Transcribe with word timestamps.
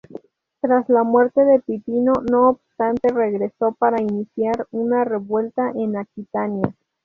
Tras 0.61 0.89
la 0.89 1.03
muerte 1.03 1.45
de 1.45 1.59
Pipino, 1.59 2.13
no 2.31 2.49
obstante, 2.49 3.09
regresó 3.09 3.73
para 3.73 4.01
iniciar 4.01 4.65
una 4.71 5.03
revuelta 5.03 5.69
en 5.75 5.95
Aquitania. 5.95 6.75